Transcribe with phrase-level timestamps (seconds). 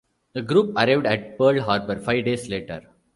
[0.33, 2.81] The group arrived at Pearl Harbor five days later.